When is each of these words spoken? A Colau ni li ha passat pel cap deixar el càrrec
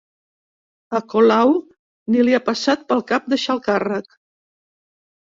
A 0.99 1.01
Colau 1.13 1.51
ni 2.15 2.23
li 2.27 2.33
ha 2.37 2.39
passat 2.47 2.87
pel 2.93 3.03
cap 3.11 3.27
deixar 3.35 3.53
el 3.57 3.61
càrrec 3.69 4.09